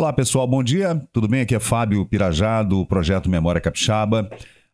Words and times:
Olá 0.00 0.14
pessoal, 0.14 0.46
bom 0.46 0.62
dia, 0.62 0.98
tudo 1.12 1.28
bem? 1.28 1.42
Aqui 1.42 1.54
é 1.54 1.60
Fábio 1.60 2.06
Pirajá 2.06 2.62
do 2.62 2.86
Projeto 2.86 3.28
Memória 3.28 3.60
Capixaba, 3.60 4.30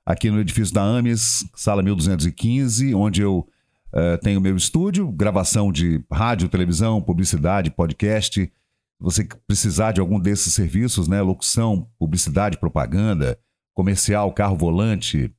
aqui 0.06 0.30
no 0.30 0.38
edifício 0.38 0.72
da 0.72 0.82
AMES, 0.84 1.44
sala 1.52 1.82
1215, 1.82 2.94
onde 2.94 3.22
eu 3.22 3.38
uh, 3.92 4.16
tenho 4.22 4.40
meu 4.40 4.56
estúdio, 4.56 5.10
gravação 5.10 5.72
de 5.72 6.00
rádio, 6.12 6.48
televisão, 6.48 7.02
publicidade, 7.02 7.72
podcast. 7.72 8.48
Você 9.00 9.26
precisar 9.48 9.90
de 9.90 10.00
algum 10.00 10.20
desses 10.20 10.54
serviços, 10.54 11.08
né? 11.08 11.20
Locução, 11.20 11.90
publicidade, 11.98 12.56
propaganda, 12.56 13.36
comercial, 13.74 14.32
carro 14.32 14.54
volante. 14.54 15.34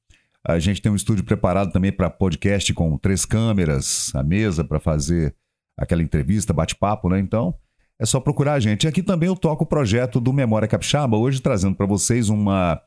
A 0.45 0.59
gente 0.59 0.81
tem 0.81 0.91
um 0.91 0.97
estúdio 0.97 1.23
preparado 1.23 1.71
também 1.71 1.93
para 1.93 2.09
podcast 2.09 2.73
com 2.73 2.97
três 2.97 3.23
câmeras, 3.23 4.11
a 4.13 4.21
mesa 4.21 4.65
para 4.65 4.81
fazer 4.81 5.33
aquela 5.77 6.03
entrevista, 6.03 6.51
bate-papo, 6.51 7.07
né? 7.07 7.21
Então, 7.21 7.55
é 7.99 8.05
só 8.05 8.19
procurar 8.19 8.59
gente. 8.59 8.87
Aqui 8.87 9.01
também 9.01 9.27
eu 9.27 9.35
toco 9.35 9.63
o 9.63 9.67
projeto 9.67 10.19
do 10.19 10.31
Memória 10.31 10.67
Capixaba, 10.67 11.17
hoje 11.17 11.41
trazendo 11.41 11.75
para 11.75 11.85
vocês 11.85 12.29
uma, 12.29 12.81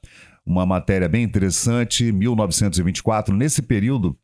uma 0.47 0.65
matéria 0.65 1.09
bem 1.09 1.23
interessante, 1.23 2.12
1924. 2.12 3.34
Nesse 3.34 3.62
período, 3.62 4.17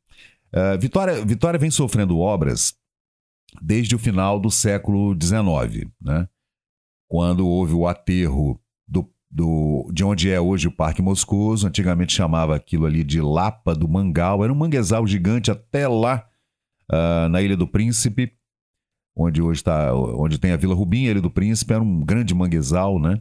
uh, 0.54 0.78
Vitória, 0.80 1.24
Vitória 1.24 1.58
vem 1.58 1.70
sofrendo 1.70 2.18
obras 2.18 2.74
desde 3.60 3.94
o 3.94 3.98
final 3.98 4.38
do 4.38 4.50
século 4.50 5.16
XIX, 5.20 5.90
né? 6.00 6.28
quando 7.08 7.46
houve 7.46 7.72
o 7.72 7.86
aterro 7.86 8.60
do, 8.86 9.08
do, 9.30 9.88
de 9.92 10.04
onde 10.04 10.30
é 10.30 10.40
hoje 10.40 10.68
o 10.68 10.72
Parque 10.72 11.02
Moscoso, 11.02 11.66
antigamente 11.66 12.12
chamava 12.12 12.54
aquilo 12.54 12.86
ali 12.86 13.04
de 13.04 13.20
Lapa 13.20 13.74
do 13.74 13.88
Mangal, 13.88 14.42
era 14.42 14.52
um 14.52 14.56
manguezal 14.56 15.06
gigante 15.06 15.50
até 15.50 15.86
lá 15.86 16.26
uh, 16.90 17.28
na 17.28 17.40
Ilha 17.40 17.56
do 17.56 17.66
Príncipe, 17.66 18.35
onde 19.16 19.40
hoje 19.40 19.60
está, 19.60 19.94
onde 19.94 20.38
tem 20.38 20.52
a 20.52 20.56
Vila 20.56 20.74
Rubim, 20.74 21.04
Ilha 21.04 21.22
do 21.22 21.30
Príncipe, 21.30 21.72
era 21.72 21.82
um 21.82 22.04
grande 22.04 22.34
manguezal, 22.34 23.00
né? 23.00 23.20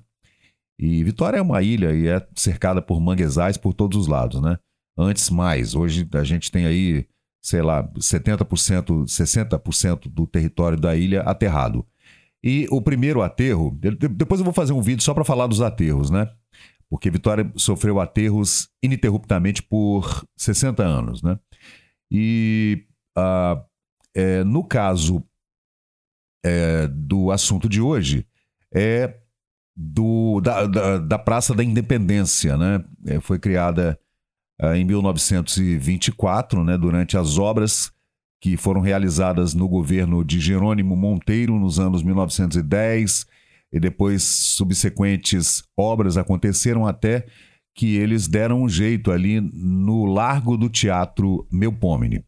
E 0.77 1.01
Vitória 1.05 1.37
é 1.37 1.41
uma 1.41 1.61
ilha 1.61 1.93
e 1.93 2.07
é 2.07 2.27
cercada 2.35 2.81
por 2.81 2.99
manguezais 2.99 3.55
por 3.55 3.73
todos 3.73 3.97
os 3.97 4.07
lados, 4.07 4.41
né? 4.41 4.57
Antes 4.97 5.29
mais, 5.29 5.73
hoje 5.73 6.07
a 6.13 6.23
gente 6.23 6.51
tem 6.51 6.65
aí, 6.65 7.07
sei 7.41 7.61
lá, 7.61 7.87
70%, 7.93 9.05
60% 9.05 10.09
do 10.09 10.27
território 10.27 10.77
da 10.77 10.95
ilha 10.95 11.21
aterrado. 11.21 11.85
E 12.43 12.67
o 12.69 12.81
primeiro 12.81 13.21
aterro, 13.21 13.77
depois 14.11 14.39
eu 14.39 14.45
vou 14.45 14.53
fazer 14.53 14.73
um 14.73 14.81
vídeo 14.81 15.01
só 15.01 15.13
para 15.13 15.23
falar 15.23 15.47
dos 15.47 15.61
aterros, 15.61 16.09
né? 16.09 16.29
Porque 16.89 17.09
Vitória 17.09 17.51
sofreu 17.55 17.99
aterros 17.99 18.69
ininterruptamente 18.83 19.63
por 19.63 20.25
60 20.37 20.83
anos, 20.83 21.23
né? 21.23 21.39
E 22.11 22.85
uh, 23.17 23.63
é, 24.13 24.43
no 24.43 24.63
caso 24.63 25.23
é, 26.45 26.87
do 26.87 27.31
assunto 27.31 27.67
de 27.67 27.81
hoje 27.81 28.23
é 28.71 29.15
do, 29.75 30.39
da, 30.41 30.67
da, 30.67 30.97
da 30.99 31.17
Praça 31.17 31.55
da 31.55 31.63
Independência, 31.63 32.55
né? 32.55 32.83
É, 33.07 33.19
foi 33.19 33.39
criada 33.39 33.99
é, 34.61 34.77
em 34.77 34.85
1924, 34.85 36.63
né, 36.63 36.77
durante 36.77 37.17
as 37.17 37.39
obras 37.39 37.91
que 38.39 38.55
foram 38.55 38.79
realizadas 38.79 39.55
no 39.55 39.67
governo 39.67 40.23
de 40.23 40.39
Jerônimo 40.39 40.95
Monteiro 40.95 41.59
nos 41.59 41.79
anos 41.79 42.03
1910 42.03 43.25
e 43.73 43.79
depois 43.79 44.21
subsequentes 44.21 45.63
obras 45.75 46.15
aconteceram 46.15 46.85
até 46.85 47.25
que 47.73 47.95
eles 47.95 48.27
deram 48.27 48.61
um 48.61 48.69
jeito 48.69 49.11
ali 49.11 49.41
no 49.41 50.05
Largo 50.05 50.57
do 50.57 50.69
Teatro 50.69 51.47
Melpomene. 51.51 52.23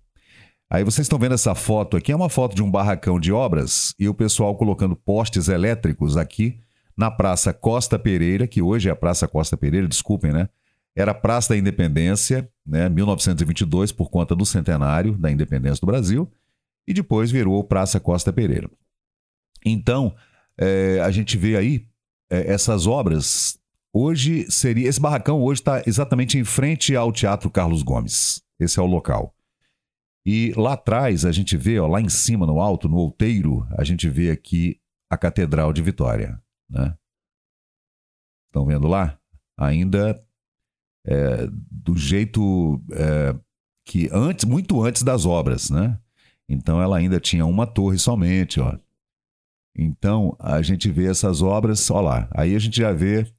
Aí 0.70 0.84
vocês 0.84 1.06
estão 1.06 1.18
vendo 1.18 1.34
essa 1.34 1.56
foto 1.56 1.96
aqui, 1.96 2.12
é 2.12 2.16
uma 2.16 2.30
foto 2.30 2.56
de 2.56 2.62
um 2.62 2.70
barracão 2.70 3.20
de 3.20 3.32
obras 3.32 3.96
e 3.98 4.10
o 4.10 4.14
pessoal 4.14 4.56
colocando 4.56 4.96
postes 4.96 5.48
elétricos 5.48 6.18
aqui 6.18 6.60
na 6.96 7.10
Praça 7.10 7.54
Costa 7.54 7.98
Pereira, 7.98 8.48
que 8.48 8.62
hoje 8.62 8.90
é 8.90 8.92
a 8.92 8.96
Praça 8.96 9.28
Costa 9.28 9.56
Pereira, 9.56 9.88
desculpem, 9.88 10.34
né? 10.34 10.50
Era 10.96 11.12
a 11.12 11.16
Praça 11.16 11.50
da 11.50 11.58
Independência, 11.58 12.50
né, 12.66 12.90
1922, 12.90 13.92
por 13.92 14.10
conta 14.10 14.36
do 14.36 14.46
centenário 14.46 15.16
da 15.16 15.32
independência 15.32 15.80
do 15.80 15.86
Brasil, 15.86 16.30
e 16.88 16.94
depois 16.94 17.30
virou 17.30 17.64
Praça 17.64 18.00
Costa 18.00 18.34
Pereira. 18.34 18.70
Então, 19.64 20.16
é, 20.58 21.00
a 21.02 21.12
gente 21.12 21.38
vê 21.38 21.56
aí 21.56 21.86
é, 22.30 22.52
essas 22.52 22.88
obras. 22.88 23.60
Hoje 23.94 24.50
seria. 24.50 24.88
Esse 24.88 25.00
barracão 25.00 25.42
hoje 25.42 25.62
está 25.62 25.84
exatamente 25.86 26.38
em 26.38 26.44
frente 26.44 26.96
ao 26.96 27.12
Teatro 27.12 27.50
Carlos 27.50 27.84
Gomes. 27.84 28.42
Esse 28.60 28.80
é 28.80 28.82
o 28.82 28.86
local. 28.86 29.34
E 30.30 30.52
lá 30.58 30.74
atrás 30.74 31.24
a 31.24 31.32
gente 31.32 31.56
vê, 31.56 31.80
ó, 31.80 31.88
lá 31.88 32.02
em 32.02 32.10
cima, 32.10 32.46
no 32.46 32.60
alto, 32.60 32.90
no 32.90 32.98
outeiro, 32.98 33.66
a 33.78 33.86
gente 33.86 34.10
vê 34.10 34.30
aqui 34.30 34.78
a 35.10 35.18
Catedral 35.18 35.72
de 35.72 35.82
Vitória. 35.82 36.38
Né? 36.70 36.94
Estão 38.50 38.66
vendo 38.66 38.90
lá? 38.90 39.18
Ainda 39.58 40.22
é, 41.08 41.48
do 41.72 41.96
jeito 41.96 42.84
é, 42.92 43.40
que 43.86 44.10
antes, 44.12 44.44
muito 44.44 44.84
antes 44.84 45.02
das 45.02 45.26
obras, 45.26 45.70
né? 45.70 45.98
Então 46.50 46.82
ela 46.82 46.98
ainda 46.98 47.22
tinha 47.22 47.46
uma 47.46 47.66
torre 47.66 47.98
somente, 47.98 48.60
ó. 48.60 48.78
Então 49.78 50.36
a 50.40 50.62
gente 50.62 50.92
vê 50.92 51.10
essas 51.10 51.42
obras, 51.42 51.90
ó 51.90 52.02
lá. 52.02 52.28
Aí 52.36 52.54
a 52.54 52.60
gente 52.60 52.76
já 52.76 52.92
vê 52.92 53.32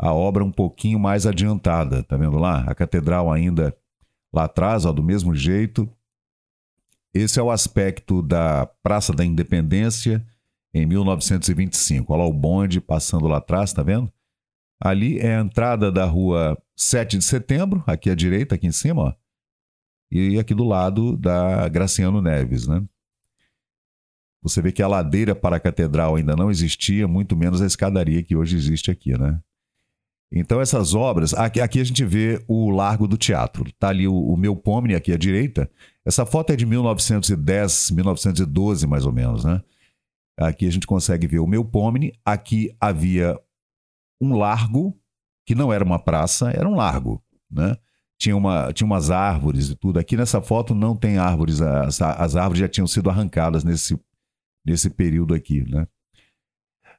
a 0.00 0.14
obra 0.14 0.42
um 0.42 0.52
pouquinho 0.52 0.98
mais 0.98 1.26
adiantada, 1.26 2.02
tá 2.02 2.16
vendo 2.16 2.38
lá? 2.38 2.60
A 2.62 2.74
catedral 2.74 3.30
ainda 3.30 3.76
lá 4.32 4.44
atrás, 4.44 4.86
ó, 4.86 4.92
do 4.92 5.02
mesmo 5.02 5.34
jeito. 5.34 5.86
Esse 7.14 7.40
é 7.40 7.42
o 7.42 7.50
aspecto 7.50 8.22
da 8.22 8.66
Praça 8.82 9.12
da 9.12 9.24
Independência 9.24 10.24
em 10.72 10.86
1925. 10.86 12.12
Olha 12.12 12.22
lá 12.22 12.28
o 12.28 12.32
bonde 12.32 12.80
passando 12.80 13.26
lá 13.26 13.38
atrás, 13.38 13.72
tá 13.72 13.82
vendo? 13.82 14.12
Ali 14.80 15.18
é 15.18 15.36
a 15.36 15.40
entrada 15.40 15.90
da 15.90 16.04
rua 16.04 16.56
7 16.76 17.18
de 17.18 17.24
setembro, 17.24 17.82
aqui 17.86 18.10
à 18.10 18.14
direita, 18.14 18.54
aqui 18.54 18.66
em 18.66 18.72
cima, 18.72 19.02
ó. 19.02 19.14
E 20.10 20.38
aqui 20.38 20.54
do 20.54 20.64
lado 20.64 21.16
da 21.16 21.68
Graciano 21.68 22.22
Neves, 22.22 22.66
né? 22.66 22.82
Você 24.40 24.62
vê 24.62 24.70
que 24.70 24.82
a 24.82 24.88
ladeira 24.88 25.34
para 25.34 25.56
a 25.56 25.60
catedral 25.60 26.14
ainda 26.14 26.36
não 26.36 26.50
existia, 26.50 27.08
muito 27.08 27.36
menos 27.36 27.60
a 27.60 27.66
escadaria 27.66 28.22
que 28.22 28.36
hoje 28.36 28.56
existe 28.56 28.90
aqui, 28.90 29.18
né? 29.18 29.40
Então 30.30 30.60
essas 30.60 30.94
obras, 30.94 31.32
aqui, 31.32 31.60
aqui 31.60 31.80
a 31.80 31.84
gente 31.84 32.04
vê 32.04 32.42
o 32.46 32.70
Largo 32.70 33.08
do 33.08 33.16
Teatro. 33.16 33.64
Tá 33.78 33.88
ali 33.88 34.06
o, 34.06 34.14
o 34.14 34.36
meu 34.36 34.54
Pomni 34.54 34.94
aqui 34.94 35.12
à 35.12 35.16
direita. 35.16 35.70
Essa 36.04 36.26
foto 36.26 36.52
é 36.52 36.56
de 36.56 36.66
1910, 36.66 37.90
1912 37.92 38.86
mais 38.86 39.06
ou 39.06 39.12
menos, 39.12 39.44
né? 39.44 39.62
Aqui 40.38 40.66
a 40.66 40.70
gente 40.70 40.86
consegue 40.86 41.26
ver 41.26 41.38
o 41.38 41.46
meu 41.46 41.64
Pomni. 41.64 42.12
Aqui 42.24 42.74
havia 42.78 43.38
um 44.20 44.36
largo 44.36 44.98
que 45.46 45.54
não 45.54 45.72
era 45.72 45.82
uma 45.82 45.98
praça, 45.98 46.50
era 46.50 46.68
um 46.68 46.74
largo, 46.74 47.22
né? 47.50 47.76
Tinha, 48.20 48.36
uma, 48.36 48.72
tinha 48.72 48.86
umas 48.86 49.10
árvores 49.10 49.70
e 49.70 49.76
tudo. 49.76 49.98
Aqui 49.98 50.16
nessa 50.16 50.42
foto 50.42 50.74
não 50.74 50.94
tem 50.94 51.18
árvores, 51.18 51.62
as, 51.62 52.02
as 52.02 52.36
árvores 52.36 52.58
já 52.60 52.68
tinham 52.68 52.86
sido 52.86 53.08
arrancadas 53.08 53.64
nesse, 53.64 53.98
nesse 54.66 54.90
período 54.90 55.34
aqui, 55.34 55.62
né? 55.70 55.86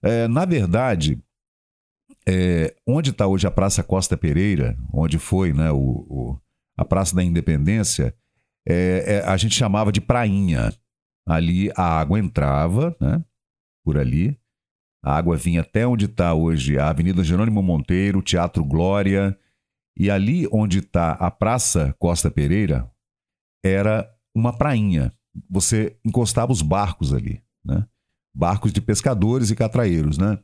É, 0.02 0.28
na 0.30 0.46
verdade, 0.46 1.22
é, 2.30 2.76
onde 2.86 3.10
está 3.10 3.26
hoje 3.26 3.48
a 3.48 3.52
Praça 3.52 3.82
Costa 3.82 4.16
Pereira, 4.16 4.78
onde 4.94 5.18
foi 5.18 5.52
né, 5.52 5.72
o, 5.72 6.06
o 6.08 6.40
a 6.78 6.86
Praça 6.86 7.16
da 7.16 7.24
Independência, 7.24 8.16
é, 8.68 9.16
é, 9.16 9.20
a 9.26 9.36
gente 9.36 9.56
chamava 9.56 9.92
de 9.92 10.00
prainha. 10.00 10.72
Ali 11.28 11.72
a 11.76 12.00
água 12.00 12.20
entrava, 12.20 12.96
né, 13.02 13.24
por 13.84 13.98
ali. 13.98 14.40
A 15.04 15.18
água 15.18 15.36
vinha 15.38 15.62
até 15.62 15.88
onde 15.88 16.06
está 16.06 16.34
hoje 16.34 16.78
a 16.78 16.90
Avenida 16.90 17.24
Jerônimo 17.24 17.64
Monteiro, 17.64 18.22
Teatro 18.22 18.64
Glória. 18.64 19.38
E 19.98 20.10
ali 20.10 20.48
onde 20.52 20.80
está 20.80 21.14
a 21.14 21.32
Praça 21.32 21.96
Costa 21.98 22.30
Pereira, 22.30 22.90
era 23.64 24.10
uma 24.36 24.56
prainha. 24.56 25.12
Você 25.50 25.98
encostava 26.06 26.52
os 26.52 26.62
barcos 26.62 27.14
ali, 27.14 27.42
né? 27.66 27.86
Barcos 28.34 28.72
de 28.72 28.80
pescadores 28.82 29.50
e 29.50 29.56
catraeiros, 29.56 30.18
né? 30.18 30.38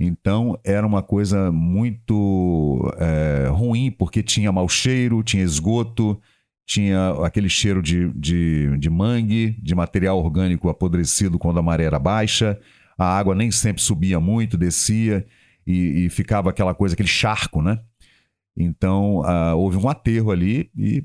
Então 0.00 0.56
era 0.62 0.86
uma 0.86 1.02
coisa 1.02 1.50
muito 1.50 2.80
é, 2.98 3.48
ruim, 3.50 3.90
porque 3.90 4.22
tinha 4.22 4.52
mau 4.52 4.68
cheiro, 4.68 5.24
tinha 5.24 5.42
esgoto, 5.42 6.20
tinha 6.64 7.10
aquele 7.24 7.48
cheiro 7.48 7.82
de, 7.82 8.12
de, 8.12 8.78
de 8.78 8.88
mangue, 8.88 9.56
de 9.60 9.74
material 9.74 10.16
orgânico 10.16 10.68
apodrecido 10.68 11.36
quando 11.36 11.58
a 11.58 11.62
maré 11.62 11.82
era 11.82 11.98
baixa, 11.98 12.56
a 12.96 13.18
água 13.18 13.34
nem 13.34 13.50
sempre 13.50 13.82
subia 13.82 14.20
muito, 14.20 14.56
descia 14.56 15.26
e, 15.66 16.04
e 16.04 16.10
ficava 16.10 16.50
aquela 16.50 16.74
coisa, 16.74 16.94
aquele 16.94 17.08
charco, 17.08 17.60
né? 17.60 17.80
Então 18.56 19.22
uh, 19.22 19.56
houve 19.56 19.76
um 19.78 19.88
aterro 19.88 20.30
ali 20.30 20.70
e 20.76 21.02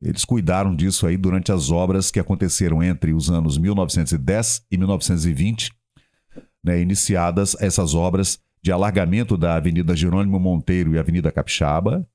eles 0.00 0.24
cuidaram 0.24 0.76
disso 0.76 1.08
aí 1.08 1.16
durante 1.16 1.50
as 1.50 1.70
obras 1.70 2.08
que 2.10 2.20
aconteceram 2.20 2.82
entre 2.84 3.12
os 3.12 3.30
anos 3.30 3.58
1910 3.58 4.64
e 4.70 4.78
1920 4.78 5.72
né, 6.64 6.80
iniciadas 6.80 7.56
essas 7.60 7.94
obras 7.94 8.40
de 8.62 8.70
alargamento 8.70 9.36
da 9.36 9.56
Avenida 9.56 9.96
Jerônimo 9.96 10.38
Monteiro 10.38 10.94
e 10.94 10.98
Avenida 10.98 11.32
Capixaba 11.32 12.08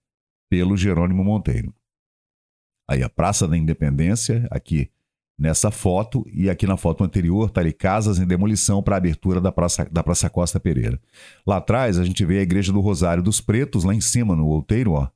pelo 0.50 0.78
Jerônimo 0.78 1.24
Monteiro. 1.24 1.74
Aí 2.90 3.04
a 3.04 3.10
Praça 3.10 3.48
da 3.48 3.58
Independência, 3.58 4.48
aqui 4.50 4.90
nessa 5.38 5.70
foto, 5.70 6.26
e 6.32 6.50
aqui 6.50 6.66
na 6.66 6.78
foto 6.78 7.04
anterior 7.04 7.50
está 7.50 7.62
ali 7.62 7.74
casas 7.74 8.18
em 8.18 8.26
demolição 8.26 8.82
para 8.82 8.96
abertura 8.96 9.42
da 9.42 9.52
praça, 9.52 9.86
da 9.92 10.02
praça 10.02 10.30
Costa 10.30 10.60
Pereira. 10.60 11.00
Lá 11.46 11.58
atrás 11.58 12.00
a 12.00 12.04
gente 12.04 12.26
vê 12.26 12.40
a 12.40 12.44
Igreja 12.44 12.72
do 12.72 12.80
Rosário 12.80 13.22
dos 13.22 13.42
Pretos, 13.42 13.84
lá 13.84 13.94
em 13.94 14.02
cima 14.02 14.36
no 14.36 14.48
outeiro, 14.48 14.94
ó. 14.94 15.10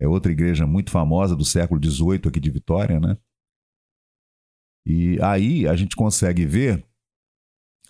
É 0.00 0.08
outra 0.08 0.32
igreja 0.32 0.66
muito 0.66 0.90
famosa 0.90 1.36
do 1.36 1.44
século 1.44 1.80
XVIII 1.80 2.22
aqui 2.26 2.40
de 2.40 2.50
Vitória, 2.50 2.98
né? 2.98 3.16
E 4.84 5.16
aí 5.22 5.68
a 5.68 5.76
gente 5.76 5.94
consegue 5.94 6.44
ver 6.44 6.84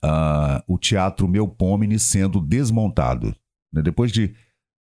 uh, 0.04 0.62
o 0.66 0.78
Teatro 0.78 1.28
Melpomene 1.28 1.98
sendo 1.98 2.40
desmontado. 2.40 3.34
Né? 3.72 3.82
Depois 3.82 4.12
de 4.12 4.34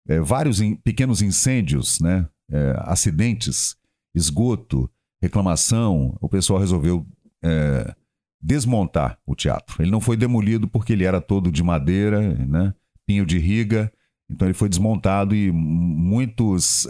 é, 0.08 0.20
vários 0.20 0.60
in, 0.60 0.76
pequenos 0.76 1.22
incêndios, 1.22 2.00
né? 2.00 2.28
É, 2.52 2.74
acidentes, 2.80 3.76
esgoto, 4.16 4.90
reclamação, 5.22 6.18
o 6.20 6.28
pessoal 6.28 6.60
resolveu 6.60 7.06
é, 7.44 7.94
desmontar 8.42 9.20
o 9.24 9.36
teatro. 9.36 9.84
Ele 9.84 9.92
não 9.92 10.02
foi 10.02 10.18
demolido 10.18 10.68
porque 10.68 10.94
ele 10.94 11.04
era 11.04 11.22
todo 11.22 11.52
de 11.52 11.62
madeira, 11.62 12.36
né? 12.36 12.74
pinho 13.06 13.24
de 13.24 13.38
riga, 13.38 13.92
então 14.32 14.48
ele 14.48 14.56
foi 14.56 14.68
desmontado 14.68 15.36
e 15.36 15.52
muitos, 15.52 16.88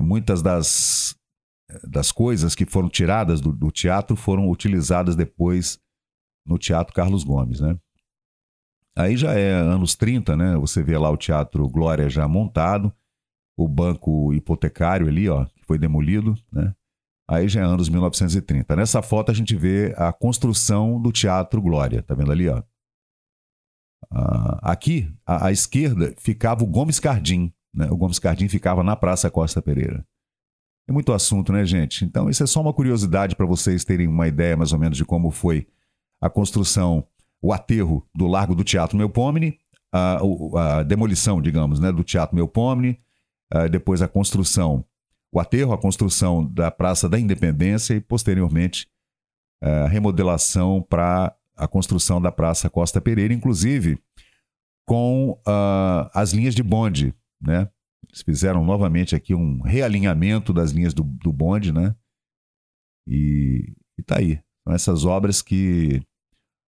muitas 0.00 0.40
das, 0.40 1.16
das 1.84 2.12
coisas 2.12 2.54
que 2.54 2.64
foram 2.64 2.88
tiradas 2.88 3.40
do, 3.40 3.52
do, 3.52 3.70
teatro 3.70 4.14
foram 4.14 4.50
utilizadas 4.50 5.16
depois 5.16 5.78
no 6.46 6.58
Teatro 6.58 6.94
Carlos 6.94 7.24
Gomes. 7.24 7.60
Né? 7.60 7.76
Aí 8.96 9.16
já 9.16 9.34
é 9.34 9.52
anos 9.52 9.94
30, 9.94 10.36
né? 10.36 10.56
Você 10.56 10.82
vê 10.82 10.96
lá 10.96 11.10
o 11.10 11.16
Teatro 11.16 11.68
Glória 11.68 12.08
já 12.08 12.26
montado, 12.26 12.92
o 13.56 13.68
banco 13.68 14.32
hipotecário 14.32 15.08
ali, 15.08 15.28
ó, 15.28 15.46
foi 15.66 15.78
demolido, 15.78 16.34
né? 16.52 16.74
Aí 17.28 17.48
já 17.48 17.60
é 17.60 17.64
anos 17.64 17.88
1930. 17.88 18.76
Nessa 18.76 19.02
foto 19.02 19.30
a 19.30 19.34
gente 19.34 19.56
vê 19.56 19.92
a 19.96 20.12
construção 20.12 21.00
do 21.00 21.10
Teatro 21.10 21.60
Glória, 21.60 22.02
tá 22.02 22.14
vendo 22.14 22.30
ali, 22.30 22.48
ó? 22.48 22.62
Ah, 24.10 24.72
aqui, 24.72 25.12
à, 25.26 25.46
à, 25.46 25.52
esquerda, 25.52 26.14
ficava 26.18 26.62
o 26.62 26.66
Gomes 26.66 27.00
Cardim, 27.00 27.52
né? 27.74 27.88
O 27.90 27.96
Gomes 27.96 28.18
Cardim 28.18 28.48
ficava 28.48 28.82
na 28.82 28.94
Praça 28.94 29.30
Costa 29.30 29.60
Pereira. 29.60 30.06
É 30.88 30.92
muito 30.92 31.12
assunto, 31.12 31.52
né, 31.52 31.64
gente? 31.64 32.04
Então, 32.04 32.30
isso 32.30 32.44
é 32.44 32.46
só 32.46 32.60
uma 32.60 32.72
curiosidade 32.72 33.34
para 33.34 33.44
vocês 33.44 33.84
terem 33.84 34.06
uma 34.06 34.28
ideia 34.28 34.56
mais 34.56 34.72
ou 34.72 34.78
menos 34.78 34.96
de 34.96 35.04
como 35.04 35.32
foi 35.32 35.66
a 36.20 36.30
construção, 36.30 37.06
o 37.42 37.52
aterro 37.52 38.06
do 38.14 38.26
Largo 38.26 38.54
do 38.54 38.64
Teatro 38.64 38.96
Melpomene, 38.96 39.58
a, 39.92 40.18
a 40.78 40.82
demolição, 40.82 41.40
digamos, 41.40 41.80
né, 41.80 41.92
do 41.92 42.02
Teatro 42.04 42.34
Melpomene, 42.34 43.00
depois 43.70 44.02
a 44.02 44.08
construção 44.08 44.84
o 45.36 45.40
aterro, 45.40 45.74
a 45.74 45.78
construção 45.78 46.42
da 46.42 46.70
Praça 46.70 47.10
da 47.10 47.18
Independência 47.18 47.94
e, 47.94 48.00
posteriormente, 48.00 48.88
a 49.60 49.86
remodelação 49.86 50.82
para 50.82 51.36
a 51.54 51.68
construção 51.68 52.20
da 52.20 52.32
Praça 52.32 52.70
Costa 52.70 53.02
Pereira, 53.02 53.34
inclusive 53.34 53.98
com 54.86 55.38
as 56.14 56.32
linhas 56.32 56.54
de 56.54 56.62
bonde, 56.62 57.14
né? 57.40 57.68
Eles 58.08 58.22
fizeram 58.22 58.64
novamente 58.64 59.14
aqui 59.14 59.34
um 59.34 59.60
realinhamento 59.60 60.54
das 60.54 60.70
linhas 60.70 60.94
do, 60.94 61.02
do 61.02 61.32
bonde, 61.32 61.70
né? 61.70 61.94
E, 63.06 63.74
e 63.98 64.02
tá 64.02 64.18
aí. 64.18 64.40
São 64.66 64.74
essas 64.74 65.04
obras 65.04 65.40
que 65.40 66.02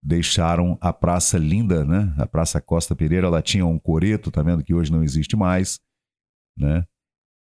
deixaram 0.04 0.78
a 0.80 0.94
praça 0.94 1.38
linda, 1.38 1.84
né? 1.84 2.14
A 2.18 2.28
Praça 2.28 2.62
Costa 2.62 2.96
Pereira, 2.96 3.28
ela 3.28 3.42
tinha 3.42 3.66
um 3.66 3.80
coreto, 3.80 4.32
tá 4.32 4.44
vendo 4.44 4.64
que 4.64 4.74
hoje 4.74 4.92
não 4.92 5.04
existe 5.04 5.36
mais, 5.36 5.80
né? 6.58 6.86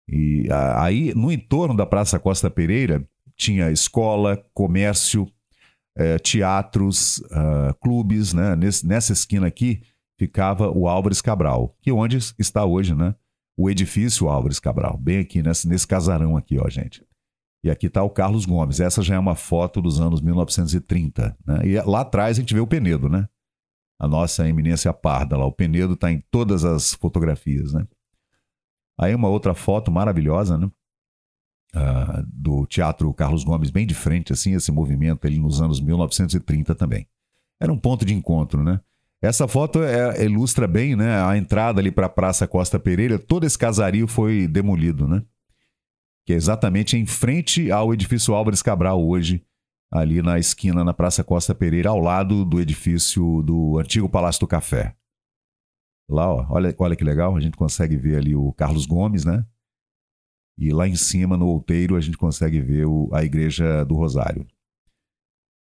E 0.08 0.48
aí, 0.76 1.14
no 1.14 1.30
entorno 1.30 1.76
da 1.76 1.86
Praça 1.86 2.18
Costa 2.18 2.50
Pereira, 2.50 3.06
tinha 3.36 3.70
escola, 3.70 4.44
comércio, 4.52 5.30
é, 5.96 6.18
teatros, 6.18 7.18
uh, 7.18 7.72
clubes, 7.80 8.34
né? 8.34 8.56
Nesse, 8.56 8.86
nessa 8.86 9.12
esquina 9.12 9.46
aqui 9.46 9.82
ficava 10.18 10.70
o 10.70 10.88
Álvares 10.88 11.22
Cabral, 11.22 11.74
que 11.80 11.90
é 11.90 11.92
onde 11.92 12.18
está 12.38 12.64
hoje, 12.64 12.94
né? 12.94 13.14
O 13.56 13.70
edifício 13.70 14.28
Álvares 14.28 14.58
Cabral, 14.58 14.98
bem 14.98 15.20
aqui 15.20 15.42
nesse, 15.42 15.68
nesse 15.68 15.86
casarão 15.86 16.36
aqui, 16.36 16.58
ó, 16.58 16.68
gente. 16.68 17.04
E 17.64 17.70
aqui 17.70 17.86
está 17.86 18.02
o 18.02 18.10
Carlos 18.10 18.44
Gomes. 18.44 18.80
Essa 18.80 19.02
já 19.02 19.14
é 19.14 19.18
uma 19.18 19.36
foto 19.36 19.80
dos 19.80 20.00
anos 20.00 20.20
1930. 20.20 21.36
Né? 21.46 21.60
E 21.64 21.80
lá 21.82 22.00
atrás 22.00 22.36
a 22.36 22.40
gente 22.40 22.52
vê 22.52 22.60
o 22.60 22.66
Penedo, 22.66 23.08
né? 23.08 23.28
A 24.00 24.08
nossa 24.08 24.48
eminência 24.48 24.92
parda 24.92 25.36
lá. 25.36 25.46
O 25.46 25.52
Penedo 25.52 25.94
está 25.94 26.10
em 26.10 26.20
todas 26.30 26.64
as 26.64 26.94
fotografias, 26.94 27.72
né? 27.72 27.86
Aí 28.98 29.14
uma 29.14 29.28
outra 29.28 29.54
foto 29.54 29.92
maravilhosa, 29.92 30.58
né? 30.58 30.70
Uh, 31.74 32.26
do 32.26 32.66
Teatro 32.66 33.12
Carlos 33.14 33.44
Gomes, 33.44 33.70
bem 33.70 33.86
de 33.86 33.94
frente, 33.94 34.32
assim, 34.32 34.54
esse 34.54 34.70
movimento 34.70 35.26
ali 35.26 35.38
nos 35.38 35.62
anos 35.62 35.80
1930 35.80 36.74
também. 36.74 37.06
Era 37.60 37.72
um 37.72 37.78
ponto 37.78 38.04
de 38.04 38.12
encontro, 38.12 38.62
né? 38.62 38.80
Essa 39.22 39.46
foto 39.46 39.82
é, 39.82 40.24
ilustra 40.24 40.66
bem, 40.66 40.96
né? 40.96 41.22
A 41.22 41.38
entrada 41.38 41.80
ali 41.80 41.92
para 41.92 42.06
a 42.06 42.10
Praça 42.10 42.46
Costa 42.46 42.78
Pereira, 42.78 43.20
todo 43.20 43.46
esse 43.46 43.56
casario 43.56 44.08
foi 44.08 44.48
demolido, 44.48 45.06
né? 45.06 45.22
Que 46.26 46.32
é 46.32 46.36
exatamente 46.36 46.96
em 46.96 47.06
frente 47.06 47.70
ao 47.70 47.92
edifício 47.92 48.34
Álvares 48.34 48.62
Cabral 48.62 49.04
hoje, 49.04 49.44
ali 49.92 50.22
na 50.22 50.38
esquina 50.38 50.84
na 50.84 50.94
Praça 50.94 51.22
Costa 51.22 51.54
Pereira, 51.54 51.90
ao 51.90 51.98
lado 51.98 52.44
do 52.44 52.60
edifício 52.60 53.42
do 53.42 53.78
antigo 53.78 54.08
Palácio 54.08 54.40
do 54.40 54.46
Café. 54.46 54.96
Lá, 56.08 56.32
ó, 56.32 56.46
olha, 56.50 56.74
olha 56.78 56.96
que 56.96 57.04
legal, 57.04 57.36
a 57.36 57.40
gente 57.40 57.56
consegue 57.56 57.96
ver 57.96 58.16
ali 58.16 58.34
o 58.34 58.52
Carlos 58.52 58.86
Gomes, 58.86 59.24
né? 59.24 59.44
E 60.58 60.72
lá 60.72 60.86
em 60.86 60.96
cima, 60.96 61.36
no 61.36 61.46
outeiro, 61.46 61.96
a 61.96 62.00
gente 62.00 62.16
consegue 62.16 62.60
ver 62.60 62.86
o, 62.86 63.08
a 63.12 63.24
Igreja 63.24 63.84
do 63.84 63.94
Rosário. 63.94 64.46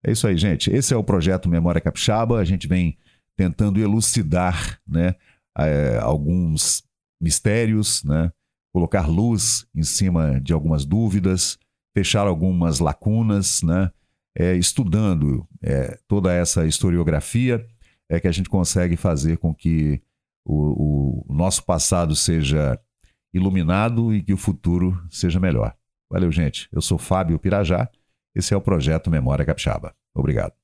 É 0.06 0.12
isso 0.12 0.28
aí, 0.28 0.38
gente. 0.38 0.70
Esse 0.70 0.94
é 0.94 0.98
o 0.98 1.04
projeto 1.04 1.48
Memória 1.48 1.80
Capixaba. 1.80 2.38
A 2.38 2.44
gente 2.44 2.68
vem 2.68 2.98
tentando 3.38 3.80
elucidar 3.80 4.80
né, 4.86 5.16
é, 5.58 5.98
alguns 6.00 6.84
mistérios, 7.22 8.04
né, 8.04 8.32
colocar 8.74 9.08
luz 9.08 9.68
em 9.76 9.84
cima 9.84 10.42
de 10.42 10.52
algumas 10.52 10.84
dúvidas, 10.84 11.60
fechar 11.96 12.28
algumas 12.28 12.80
lacunas, 12.80 13.62
né, 13.62 13.92
é, 14.36 14.56
estudando 14.56 15.48
é, 15.62 16.00
toda 16.08 16.34
essa 16.34 16.66
historiografia, 16.66 17.66
é 18.10 18.20
que 18.20 18.28
a 18.28 18.32
gente 18.32 18.50
consegue 18.50 18.98
fazer 18.98 19.38
com 19.38 19.54
que 19.54 20.02
o, 20.46 21.24
o 21.30 21.34
nosso 21.34 21.64
passado 21.64 22.16
seja 22.16 22.80
iluminado 23.34 24.14
e 24.14 24.22
que 24.22 24.34
o 24.34 24.38
futuro 24.38 25.02
seja 25.10 25.40
melhor. 25.40 25.76
Valeu, 26.12 26.32
gente. 26.32 26.68
Eu 26.72 26.82
sou 26.82 26.98
Fábio 26.98 27.40
Pirajá. 27.40 27.90
Esse 28.36 28.54
é 28.54 28.58
o 28.58 28.62
projeto 28.62 29.10
Memória 29.10 29.46
Capixaba. 29.46 29.96
Obrigado. 30.16 30.63